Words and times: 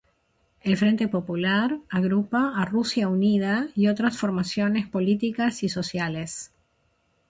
El 0.63 0.77
frente 0.77 1.07
popular 1.07 1.77
agrupa 1.91 2.53
a 2.55 2.65
Rusia 2.65 3.07
Unida 3.07 3.67
y 3.75 3.87
otras 3.87 4.17
formaciones 4.17 4.87
políticas 4.87 5.61
y 5.61 5.69
sociales. 5.69 6.51